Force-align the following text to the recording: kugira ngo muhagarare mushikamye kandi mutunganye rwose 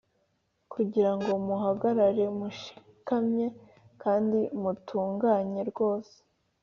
kugira 0.73 1.11
ngo 1.17 1.31
muhagarare 1.45 2.25
mushikamye 2.37 3.45
kandi 4.01 4.39
mutunganye 4.61 5.61
rwose 5.71 6.15